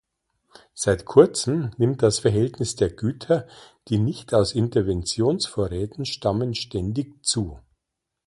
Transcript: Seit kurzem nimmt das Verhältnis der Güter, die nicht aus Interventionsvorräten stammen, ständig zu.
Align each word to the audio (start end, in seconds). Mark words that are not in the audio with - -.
Seit 0.73 1.05
kurzem 1.05 1.69
nimmt 1.77 2.01
das 2.01 2.17
Verhältnis 2.17 2.75
der 2.75 2.89
Güter, 2.89 3.47
die 3.87 3.99
nicht 3.99 4.33
aus 4.33 4.55
Interventionsvorräten 4.55 6.05
stammen, 6.05 6.55
ständig 6.55 7.23
zu. 7.23 7.59